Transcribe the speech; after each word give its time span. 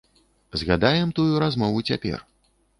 Згадаем 0.61 1.13
тую 1.21 1.27
размову 1.45 1.87
цяпер. 1.93 2.29